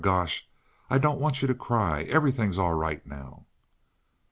[0.03, 0.49] Gosh,
[0.89, 3.45] I don't want you to cry everything's all right now."